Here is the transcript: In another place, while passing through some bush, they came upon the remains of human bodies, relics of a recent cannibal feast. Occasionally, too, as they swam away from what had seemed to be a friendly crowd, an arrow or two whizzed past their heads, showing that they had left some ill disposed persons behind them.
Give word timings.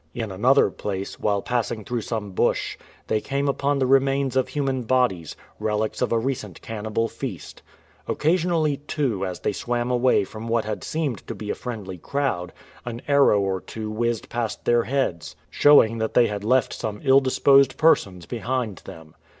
In 0.15 0.31
another 0.31 0.71
place, 0.71 1.19
while 1.19 1.43
passing 1.43 1.85
through 1.85 2.01
some 2.01 2.31
bush, 2.31 2.75
they 3.05 3.21
came 3.21 3.47
upon 3.47 3.77
the 3.77 3.85
remains 3.85 4.35
of 4.35 4.47
human 4.47 4.81
bodies, 4.81 5.35
relics 5.59 6.01
of 6.01 6.11
a 6.11 6.17
recent 6.17 6.59
cannibal 6.63 7.07
feast. 7.07 7.61
Occasionally, 8.07 8.77
too, 8.77 9.23
as 9.27 9.41
they 9.41 9.51
swam 9.53 9.91
away 9.91 10.23
from 10.23 10.47
what 10.47 10.65
had 10.65 10.83
seemed 10.83 11.19
to 11.27 11.35
be 11.35 11.51
a 11.51 11.53
friendly 11.53 11.99
crowd, 11.99 12.51
an 12.83 13.03
arrow 13.07 13.41
or 13.41 13.61
two 13.61 13.91
whizzed 13.91 14.27
past 14.27 14.65
their 14.65 14.85
heads, 14.85 15.35
showing 15.51 15.99
that 15.99 16.15
they 16.15 16.25
had 16.25 16.43
left 16.43 16.73
some 16.73 16.99
ill 17.03 17.19
disposed 17.19 17.77
persons 17.77 18.25
behind 18.25 18.79
them. 18.85 19.13